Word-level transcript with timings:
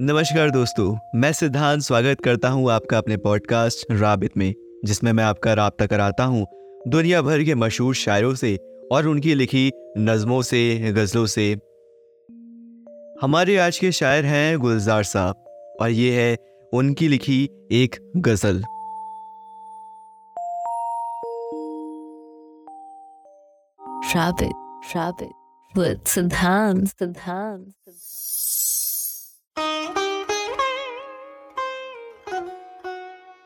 नमस्कार 0.00 0.50
दोस्तों 0.50 0.98
मैं 1.14 1.32
सिद्धांत 1.32 1.82
स्वागत 1.82 2.16
करता 2.24 2.48
हूँ 2.48 2.70
आपका 2.70 2.98
अपने 2.98 3.16
पॉडकास्ट 3.16 3.86
राबित 3.90 4.36
में 4.36 4.54
जिसमें 4.84 5.12
मैं 5.12 5.24
आपका 5.24 5.52
रबता 5.52 5.86
कराता 5.86 6.24
हूँ 6.24 6.46
दुनिया 6.88 7.22
भर 7.22 7.44
के 7.44 7.54
मशहूर 7.54 7.94
शायरों 7.94 8.34
से 8.34 8.56
और 8.92 9.06
उनकी 9.06 9.34
लिखी 9.34 9.70
नज़मों 9.98 10.42
से 10.42 10.92
गज़लों 10.92 11.26
से। 11.26 11.52
हमारे 13.22 13.58
आज 13.58 13.78
के 13.78 13.92
शायर 13.92 14.24
हैं 14.24 14.58
गुलजार 14.58 15.02
साहब 15.02 15.34
और 15.80 15.90
ये 15.90 16.22
है 16.22 16.36
उनकी 16.72 17.08
लिखी 17.08 17.50
एक 17.72 18.12
गज़ल। 18.16 18.64
rabbit, 24.94 25.32
with 25.76 26.04
Siddhant, 26.04 26.84
Siddhant, 26.84 27.64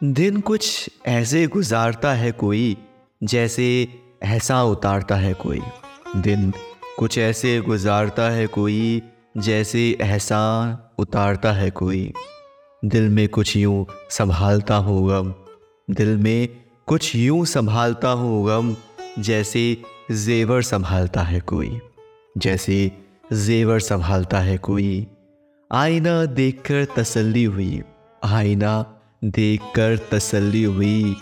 दिन 0.04 0.40
कुछ 0.40 0.90
ऐसे 1.06 1.46
गुजारता 1.46 2.12
है 2.12 2.32
कोई, 2.32 2.76
जैसे 3.22 3.88
ऐसा 4.22 4.62
उतारता 4.62 5.16
है 5.16 5.34
कोई। 5.34 5.60
दिन 6.16 6.52
कुछ 6.98 7.18
ऐसे 7.18 7.60
गुजारता 7.60 8.30
है 8.30 8.46
कोई, 8.46 9.02
जैसे 9.36 9.98
ऐसा 10.00 10.40
उतारता 10.98 11.52
है 11.52 11.70
कोई। 11.70 12.12
दिल 12.84 13.08
में 13.08 13.28
कुछ 13.28 13.56
यूँ 13.56 13.86
संभालता 14.10 14.74
हो 14.74 15.02
गम, 15.02 15.34
दिल 15.94 16.16
में 16.16 16.48
कुछ 16.86 17.16
यूँ 17.16 17.44
संभालता 17.44 18.08
हो 18.08 18.42
गम, 18.42 18.76
जैसे 19.18 19.82
जेवर 20.10 20.62
संभालता 20.62 21.22
है 21.22 21.40
कोई। 21.40 21.80
जैसे 22.38 22.92
जेवर 23.32 23.80
संभालता 23.80 24.38
है 24.38 24.58
कोई। 24.58 25.06
आईना 25.72 26.24
देखकर 26.24 26.86
तसल्ली 26.96 27.44
हुई, 27.44 27.82
आईना 28.24 28.96
देखकर 29.24 29.98
तसल्ली 30.12 30.64
हुई, 30.64 31.16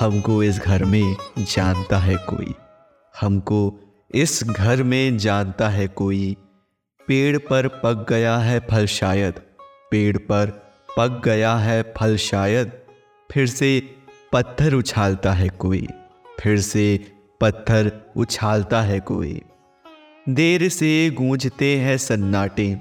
हमको 0.00 0.42
इस 0.42 0.58
घर 0.58 0.84
में 0.84 1.16
जानता 1.38 1.98
है 1.98 2.16
कोई। 2.16 2.54
हमको 3.20 3.80
इस 4.14 4.44
घर 4.44 4.82
में 4.82 5.18
जानता 5.18 5.68
है 5.68 5.88
कोई। 5.88 6.36
पेड़ 7.08 7.38
पर 7.38 7.68
पक 7.68 8.06
गया 8.08 8.36
है 8.36 8.60
फल 8.70 8.86
शायद। 8.86 9.34
पेड़ 9.90 10.16
पर 10.16 10.46
पक 10.96 11.22
गया 11.24 11.56
है 11.56 11.94
फल 11.96 12.16
शायद। 12.16 12.72
फिर 13.32 13.46
से 13.46 13.96
पत्थर 14.32 14.74
उछालता 14.74 15.32
है 15.32 15.48
कोई। 15.48 15.86
फिर 16.40 16.60
से 16.60 17.12
पत्थर 17.40 18.12
उछालता 18.16 18.82
है 18.82 19.00
कोई। 19.00 19.42
देर 20.28 20.68
से 20.68 21.10
गूंजते 21.10 21.76
हैं 21.76 21.98
सन्नाटे। 21.98 22.80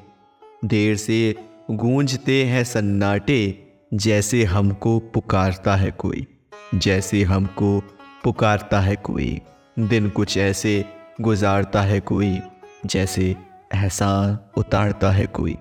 देर 0.66 0.96
से 0.96 1.36
गूंजते 1.72 2.44
हैं 2.44 2.64
सन्नाटे। 2.64 3.67
जैसे 3.94 4.44
हमको 4.44 5.00
पुकारता 5.00 5.76
है 5.76 5.92
कोई, 5.92 6.28
जैसे 6.76 7.24
हमको 7.24 7.84
पुकारता 8.24 8.80
है 8.80 8.96
कोई, 8.96 9.42
दिन 9.80 10.10
कुछ 10.10 10.38
ऐसे 10.38 10.86
गुजारता 11.22 11.82
है 11.82 12.00
कोई, 12.00 12.42
जैसे 12.86 13.36
एहसान 13.76 14.40
उतारता 14.58 15.12
है 15.12 15.26
कोई। 15.26 15.58